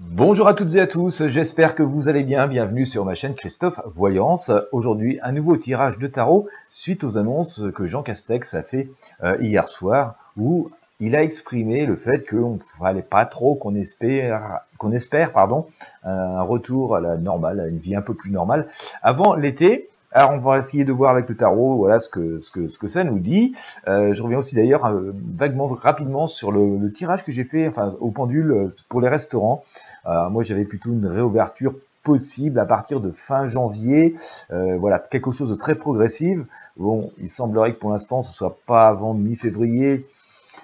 [0.00, 2.46] Bonjour à toutes et à tous, j'espère que vous allez bien.
[2.46, 4.52] Bienvenue sur ma chaîne Christophe Voyance.
[4.70, 8.90] Aujourd'hui, un nouveau tirage de tarot suite aux annonces que Jean Castex a fait
[9.24, 13.74] euh, hier soir où il a exprimé le fait qu'il ne fallait pas trop qu'on
[13.74, 15.66] espère, qu'on espère pardon,
[16.04, 18.68] un retour à la normale, à une vie un peu plus normale
[19.02, 19.90] avant l'été.
[20.10, 22.78] Alors on va essayer de voir avec le tarot, voilà ce que ce que ce
[22.78, 23.54] que ça nous dit.
[23.88, 27.94] Euh, je reviens aussi d'ailleurs euh, vaguement rapidement sur le, tirage que j'ai fait, enfin
[28.00, 29.62] au pendule euh, pour les restaurants.
[30.06, 31.74] moi j'avais plutôt une réouverture
[32.04, 34.14] possible à partir de fin janvier.
[34.48, 36.38] voilà quelque chose de très progressif.
[36.78, 40.06] Bon, il semblerait que pour l'instant ce soit pas avant mi-février.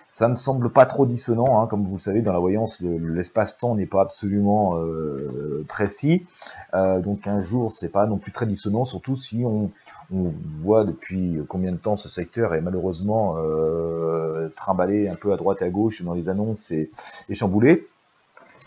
[0.08, 1.66] Ça me semble pas trop dissonant, hein.
[1.66, 6.26] comme vous le savez, dans la voyance, l'espace-temps n'est pas absolument euh, précis.
[6.74, 9.70] Euh, donc un jour, c'est pas non plus très dissonant, surtout si on,
[10.10, 15.62] voit depuis combien de temps ce secteur est malheureusement euh, trimballé un peu à droite
[15.62, 16.90] et à gauche dans les annonces et,
[17.28, 17.88] et chamboulé.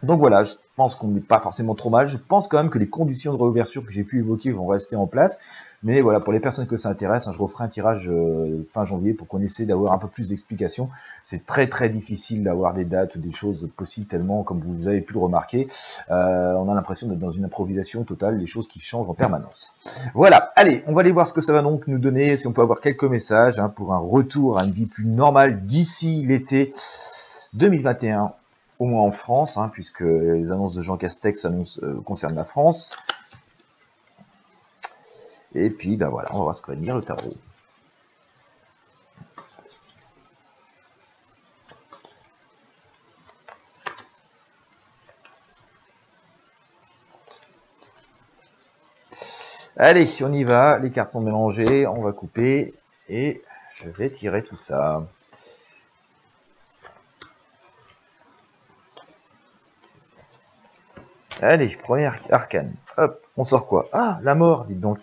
[0.03, 2.07] Donc voilà, je pense qu'on n'est pas forcément trop mal.
[2.07, 4.95] Je pense quand même que les conditions de réouverture que j'ai pu évoquer vont rester
[4.95, 5.39] en place.
[5.83, 8.83] Mais voilà, pour les personnes que ça intéresse, hein, je referai un tirage euh, fin
[8.83, 10.89] janvier pour qu'on essaie d'avoir un peu plus d'explications.
[11.23, 15.01] C'est très très difficile d'avoir des dates ou des choses possibles tellement, comme vous avez
[15.01, 15.67] pu le remarquer,
[16.09, 19.75] euh, on a l'impression d'être dans une improvisation totale, des choses qui changent en permanence.
[20.15, 22.53] Voilà, allez, on va aller voir ce que ça va donc nous donner, si on
[22.53, 26.73] peut avoir quelques messages hein, pour un retour à une vie plus normale d'ici l'été
[27.53, 28.31] 2021
[28.79, 32.95] au moins en France, hein, puisque les annonces de Jean Castex euh, concernent la France.
[35.55, 37.33] Et puis, ben voilà, on va voir ce que va dire le tarot.
[49.79, 52.73] Allez, on y va, les cartes sont mélangées, on va couper
[53.09, 53.43] et
[53.75, 55.05] je vais tirer tout ça.
[61.41, 62.73] Allez, première arcane.
[62.97, 63.89] Hop, on sort quoi?
[63.93, 64.99] Ah, la mort, dites donc.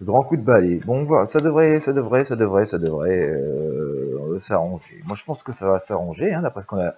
[0.00, 0.80] Grand coup de balai.
[0.84, 5.00] Bon, voilà, ça devrait, ça devrait, ça devrait, ça devrait euh, s'arranger.
[5.06, 6.94] Moi, je pense que ça va s'arranger, hein, d'après ce qu'on a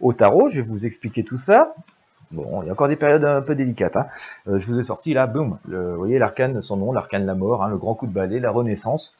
[0.00, 0.48] au tarot.
[0.48, 1.74] Je vais vous expliquer tout ça.
[2.32, 3.96] Bon, il y a encore des périodes un peu délicates.
[3.96, 4.06] Hein.
[4.46, 7.34] Euh, je vous ai sorti là, boum, vous voyez l'arcane, son nom, l'arcane de la
[7.34, 9.16] mort, hein, le grand coup de balai, la renaissance.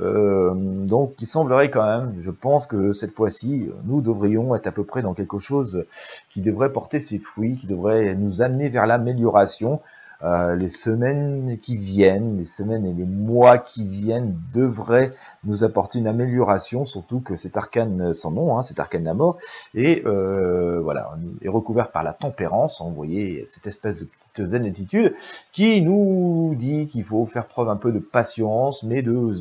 [0.00, 4.72] Euh, donc, il semblerait quand même, je pense que cette fois-ci, nous devrions être à
[4.72, 5.84] peu près dans quelque chose
[6.30, 9.80] qui devrait porter ses fruits, qui devrait nous amener vers l'amélioration.
[10.22, 15.12] Euh, les semaines qui viennent, les semaines et les mois qui viennent devraient
[15.44, 19.14] nous apporter une amélioration, surtout que cet arcane sans nom, hein, cet arcane de la
[19.14, 19.36] mort,
[19.74, 22.80] et euh, voilà, est recouvert par la tempérance.
[22.80, 25.14] Vous voyez cette espèce de petite zen attitude
[25.52, 29.32] qui nous dit qu'il faut faire preuve un peu de patience, mais de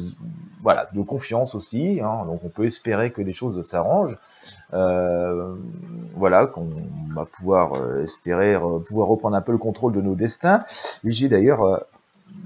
[0.62, 2.02] voilà, de confiance aussi.
[2.02, 4.18] Hein, donc on peut espérer que les choses s'arrangent.
[4.74, 5.56] Euh,
[6.16, 6.68] voilà, qu'on
[7.14, 10.65] va pouvoir euh, espérer euh, pouvoir reprendre un peu le contrôle de nos destins.
[11.04, 11.86] Et j'ai d'ailleurs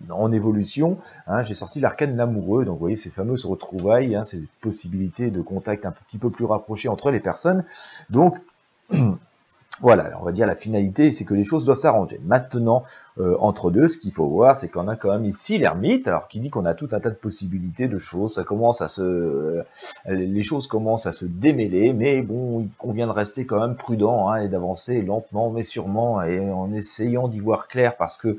[0.09, 0.97] en évolution,
[1.27, 5.41] hein, j'ai sorti l'arcane l'amoureux, donc vous voyez ces fameuses retrouvailles, hein, ces possibilités de
[5.41, 7.63] contact un petit peu plus rapprochées entre les personnes.
[8.09, 8.37] Donc
[9.81, 12.19] Voilà, on va dire la finalité, c'est que les choses doivent s'arranger.
[12.25, 12.83] Maintenant,
[13.17, 16.27] euh, entre deux, ce qu'il faut voir, c'est qu'on a quand même ici l'ermite, alors
[16.27, 19.01] qui dit qu'on a tout un tas de possibilités de choses, ça commence à se,
[19.01, 19.63] euh,
[20.05, 24.29] les choses commencent à se démêler, mais bon, il convient de rester quand même prudent
[24.29, 28.37] hein, et d'avancer lentement mais sûrement et en essayant d'y voir clair parce que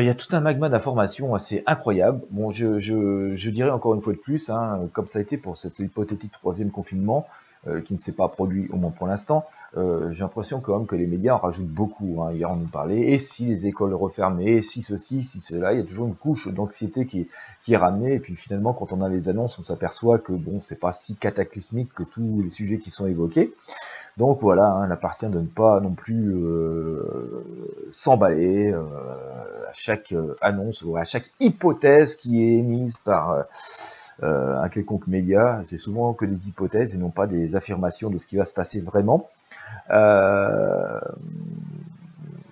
[0.00, 2.22] il y a tout un magma d'informations assez incroyable.
[2.30, 5.80] Bon, je, dirais encore une fois de plus, hein, comme ça a été pour cet
[5.80, 7.26] hypothétique troisième confinement,
[7.68, 9.44] euh, qui ne s'est pas produit, au moins pour l'instant,
[9.76, 12.22] euh, j'ai l'impression quand même que les médias en rajoutent beaucoup.
[12.22, 12.32] Hein.
[12.32, 15.82] Hier, on nous parlait, et si les écoles refermaient, si ceci, si cela, il y
[15.82, 17.28] a toujours une couche d'anxiété qui,
[17.68, 20.80] est ramenée, et puis finalement, quand on a les annonces, on s'aperçoit que bon, c'est
[20.80, 23.54] pas si cataclysmique que tous les sujets qui sont évoqués.
[24.16, 28.82] Donc voilà, hein, il appartient de ne pas non plus euh, s'emballer euh,
[29.82, 33.46] chaque euh, annonce ou à chaque hypothèse qui est émise par
[34.22, 35.62] un quelconque média.
[35.64, 38.54] C'est souvent que des hypothèses et non pas des affirmations de ce qui va se
[38.54, 39.28] passer vraiment.
[39.88, 41.00] voilà,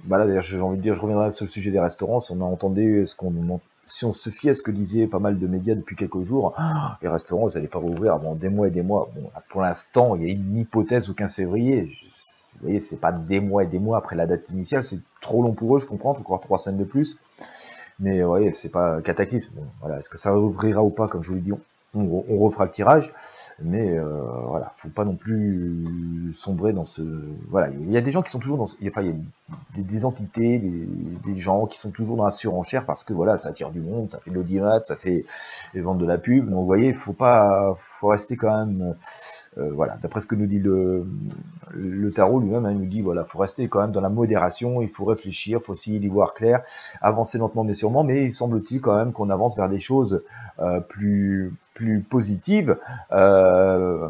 [0.09, 2.19] d'ailleurs, j'ai envie de dire, je reviendrai sur le sujet des restaurants.
[2.19, 3.61] Si on a entendu ce qu'on
[3.91, 6.55] si on se fie à ce que disaient pas mal de médias depuis quelques jours,
[6.56, 9.11] ah, les restaurants, ils n'allaient pas rouvrir avant des mois et des mois.
[9.15, 11.91] Bon, pour l'instant, il y a une hypothèse au 15 février.
[12.61, 15.43] Vous voyez, c'est pas des mois et des mois après la date initiale, c'est trop
[15.43, 17.19] long pour eux, je comprends, encore trois semaines de plus.
[17.99, 19.53] Mais vous voyez, c'est pas cataclysme.
[19.81, 21.53] Voilà, est-ce que ça ouvrira ou pas, comme je vous l'ai dit,
[21.95, 23.12] on, refera le tirage,
[23.61, 27.03] mais euh, voilà, faut pas non plus sombrer dans ce.
[27.49, 28.67] Voilà, il y a des gens qui sont toujours dans.
[28.79, 32.25] Il y a pas, il y a des, entités, des, gens qui sont toujours dans
[32.25, 35.25] la surenchère parce que voilà, ça attire du monde, ça fait de l'audimat, ça fait
[35.75, 36.49] ventes de la pub.
[36.49, 38.95] Donc vous voyez, faut pas, faut rester quand même,
[39.58, 41.05] euh, voilà, d'après ce que nous dit le,
[42.14, 44.88] tarot lui-même, hein, il nous dit voilà, faut rester quand même dans la modération, il
[44.88, 46.62] faut réfléchir, il faut essayer d'y voir clair,
[47.00, 50.23] avancer lentement mais sûrement, mais il semble-t-il quand même qu'on avance vers des choses
[50.61, 52.76] euh, plus plus positives.
[53.11, 54.08] Euh,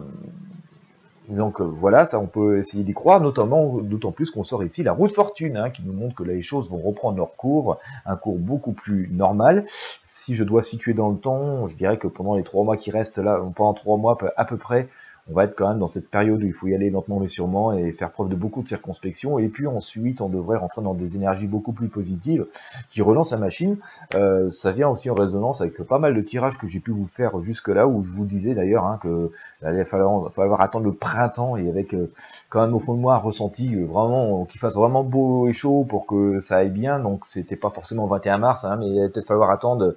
[1.31, 4.93] donc voilà, ça on peut essayer d'y croire, notamment d'autant plus qu'on sort ici la
[4.93, 8.37] route fortune, hein, qui nous montre que les choses vont reprendre leur cours, un cours
[8.37, 9.65] beaucoup plus normal.
[10.05, 12.91] Si je dois situer dans le temps, je dirais que pendant les trois mois qui
[12.91, 14.89] restent là, pendant trois mois à peu près,
[15.31, 17.29] on va être quand même dans cette période où il faut y aller lentement mais
[17.29, 19.39] sûrement et faire preuve de beaucoup de circonspection.
[19.39, 22.47] Et puis ensuite, on devrait rentrer dans des énergies beaucoup plus positives
[22.89, 23.77] qui relancent la machine.
[24.15, 27.07] Euh, ça vient aussi en résonance avec pas mal de tirages que j'ai pu vous
[27.07, 29.31] faire jusque-là, où je vous disais d'ailleurs hein, que
[29.63, 32.11] il va falloir, attendre le printemps et avec euh,
[32.49, 35.53] quand même au fond de moi un ressenti euh, vraiment qu'il fasse vraiment beau et
[35.53, 36.99] chaud pour que ça aille bien.
[36.99, 39.95] Donc c'était pas forcément le 21 mars, hein, mais il va peut-être falloir attendre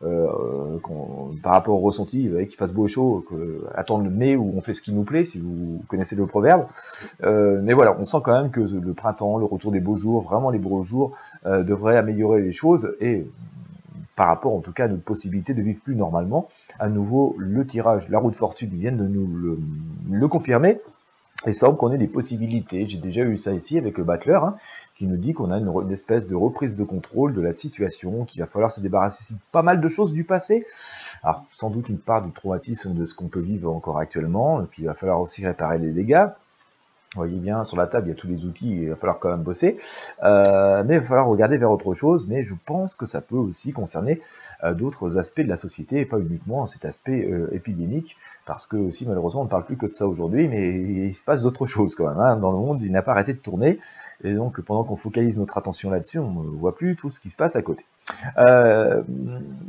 [0.00, 3.24] par rapport au ressenti, qu'il fasse beau et chaud,
[3.74, 6.66] attendre le mai où on fait ce qui nous plaît, si vous connaissez le proverbe.
[7.22, 10.22] Euh, mais voilà, on sent quand même que le printemps, le retour des beaux jours,
[10.22, 11.12] vraiment les beaux jours,
[11.46, 13.26] euh, devrait améliorer les choses et
[14.16, 16.48] par rapport en tout cas à notre possibilité de vivre plus normalement.
[16.78, 19.58] À nouveau, le tirage, la roue de fortune vient de nous le,
[20.10, 20.78] le confirmer.
[21.46, 22.86] Et semble qu'on ait des possibilités.
[22.86, 24.56] J'ai déjà eu ça ici avec le Battler, hein,
[24.96, 28.42] qui nous dit qu'on a une, espèce de reprise de contrôle de la situation, qu'il
[28.42, 30.66] va falloir se débarrasser de pas mal de choses du passé.
[31.22, 34.66] Alors, sans doute une part du traumatisme de ce qu'on peut vivre encore actuellement, et
[34.66, 36.26] puis il va falloir aussi réparer les dégâts.
[37.14, 39.18] Vous voyez bien, sur la table, il y a tous les outils, il va falloir
[39.18, 39.78] quand même bosser.
[40.22, 43.34] Euh, mais il va falloir regarder vers autre chose, mais je pense que ça peut
[43.34, 44.20] aussi concerner
[44.62, 48.16] euh, d'autres aspects de la société, et pas uniquement cet aspect euh, épidémique,
[48.50, 50.72] parce que aussi, malheureusement, on ne parle plus que de ça aujourd'hui, mais
[51.08, 52.18] il se passe d'autres choses quand même.
[52.18, 52.34] Hein.
[52.34, 53.78] Dans le monde, il n'a pas arrêté de tourner,
[54.24, 57.30] et donc pendant qu'on focalise notre attention là-dessus, on ne voit plus tout ce qui
[57.30, 57.84] se passe à côté.
[58.38, 59.02] Euh,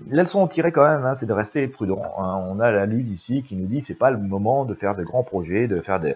[0.09, 2.01] la leçon tirée quand même, hein, c'est de rester prudent.
[2.17, 2.43] Hein.
[2.49, 5.03] On a la lune ici qui nous dit c'est pas le moment de faire de
[5.03, 6.15] grands projets, de faire de,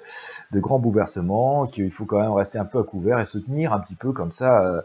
[0.60, 3.80] grands bouleversements, qu'il faut quand même rester un peu à couvert et se tenir un
[3.80, 4.82] petit peu comme ça, euh,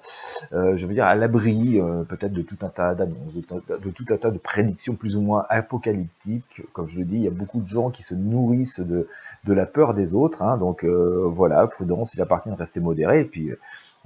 [0.53, 4.17] euh, je veux dire à l'abri peut-être de tout un tas d'annonces, de, tout un
[4.17, 6.63] tas de prédictions plus ou moins apocalyptiques.
[6.73, 9.09] Comme je le dis, il y a beaucoup de gens qui se nourrissent de,
[9.45, 10.43] de la peur des autres.
[10.43, 10.57] Hein.
[10.59, 13.21] donc voilà, prudence, il appartient de rester modéré.
[13.21, 13.53] Et puis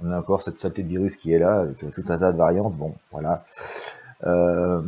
[0.01, 2.37] on a encore cette saleté de virus qui est là, avec tout un tas de
[2.37, 2.75] variantes.
[2.75, 3.41] Bon, voilà.
[4.25, 4.81] Euh,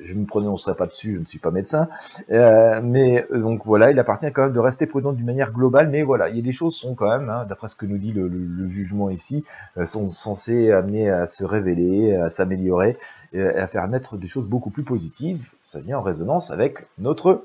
[0.00, 1.88] je ne me prononcerai pas dessus, je ne suis pas médecin,
[2.30, 5.88] euh, mais euh, donc voilà, il appartient quand même de rester prudent d'une manière globale,
[5.88, 7.98] mais voilà, il y a des choses sont quand même, hein, d'après ce que nous
[7.98, 8.28] dit le,
[8.66, 9.44] jugement ici,
[9.86, 12.96] sont censées amener à se révéler, à s'améliorer,
[13.34, 15.42] à faire naître des choses beaucoup plus positives.
[15.64, 17.44] Ça vient en résonance avec notre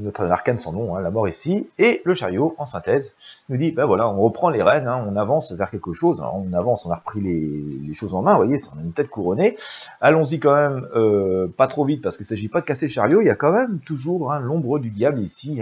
[0.00, 3.12] notre arcane sans nom, hein, la mort ici, et le chariot, en synthèse,
[3.48, 6.52] nous dit, ben voilà, on reprend les rênes, hein, on avance vers quelque chose, on
[6.52, 9.56] avance, on a repris les, choses en main, vous voyez, on une tête couronnée,
[10.00, 12.90] allons-y quand même, euh, pas trop vite, parce qu'il ne s'agit pas de casser le
[12.90, 15.60] chariot, il y a quand même toujours hein, l'ombre du diable ici,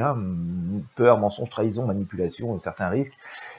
[0.97, 3.15] peur, mensonge, trahison, manipulation, certains risques,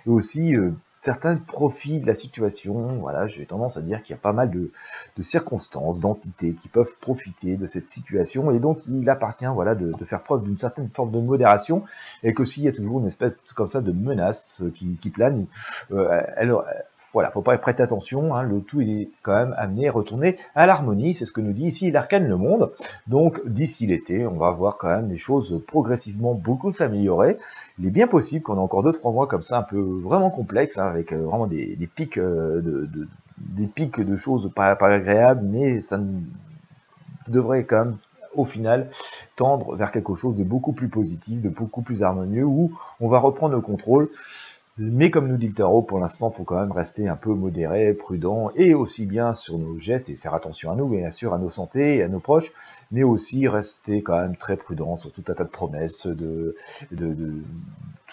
[0.06, 2.98] et aussi euh, certains profits de la situation.
[3.00, 4.72] Voilà, j'ai tendance à dire qu'il y a pas mal de,
[5.22, 10.24] circonstances, d'entités qui peuvent profiter de cette situation, et donc il appartient, voilà, de, faire
[10.24, 11.84] preuve d'une certaine forme de modération,
[12.24, 15.46] et que s'il y a toujours une espèce comme ça de menace qui, plane,
[15.92, 16.54] euh, elle,
[17.14, 20.68] voilà, faut pas prêter attention, hein, le tout est quand même amené à retourner à
[20.68, 22.72] l'harmonie, c'est ce que nous dit ici l'arcane le monde.
[23.08, 27.38] Donc d'ici l'été, on va voir quand même les choses progressivement beaucoup s'améliorer.
[27.80, 30.78] Il est bien possible qu'on ait encore 2-3 mois comme ça un peu vraiment complexes,
[30.78, 35.80] hein, avec euh, vraiment des, pics euh, de, des pics de choses pas, agréables, mais
[35.82, 36.00] ça
[37.28, 37.98] devrait quand même
[38.36, 38.90] au final
[39.36, 43.20] tendre vers quelque chose de beaucoup plus positif, de beaucoup plus harmonieux, où on va
[43.20, 44.10] reprendre le contrôle.
[44.82, 47.34] Mais comme nous dit le tarot, pour l'instant, il faut quand même rester un peu
[47.34, 51.34] modéré, prudent, et aussi bien sur nos gestes, et faire attention à nous, bien sûr,
[51.34, 52.54] à nos santé et à nos proches,
[52.90, 56.56] mais aussi rester quand même très prudent sur tout un tas de promesses, de,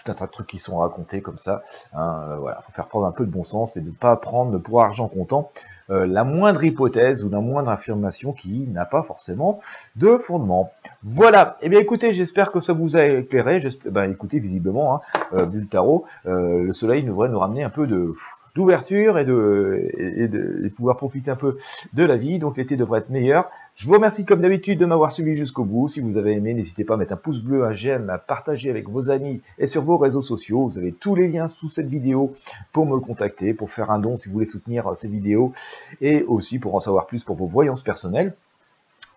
[0.08, 1.62] un tas de trucs qui sont racontés comme ça.
[1.94, 4.58] Hein, euh, voilà, faut faire preuve un peu de bon sens et ne pas prendre
[4.58, 5.50] pour argent comptant
[5.88, 9.60] euh, la moindre hypothèse ou la moindre affirmation qui n'a pas forcément
[9.94, 10.72] de fondement.
[11.04, 15.00] Voilà, et eh bien écoutez, j'espère que ça vous a éclairé, ben, écoutez, visiblement, hein,
[15.34, 18.14] euh, tarot, euh, le soleil devrait nous ramener un peu de
[18.56, 21.58] d'ouverture et de, et de, pouvoir profiter un peu
[21.92, 22.38] de la vie.
[22.38, 23.50] Donc l'été devrait être meilleur.
[23.76, 25.86] Je vous remercie comme d'habitude de m'avoir suivi jusqu'au bout.
[25.86, 28.70] Si vous avez aimé, n'hésitez pas à mettre un pouce bleu, un j'aime, à partager
[28.70, 30.66] avec vos amis et sur vos réseaux sociaux.
[30.66, 32.34] Vous avez tous les liens sous cette vidéo
[32.72, 35.52] pour me contacter, pour faire un don si vous voulez soutenir euh, ces vidéos
[36.00, 38.32] et aussi pour en savoir plus pour vos voyances personnelles.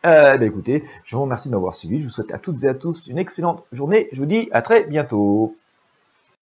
[0.06, 2.00] Euh, ben écoutez, je vous remercie de m'avoir suivi.
[2.00, 4.10] Je vous souhaite à toutes et à tous une excellente journée.
[4.12, 5.56] Je vous dis à très bientôt.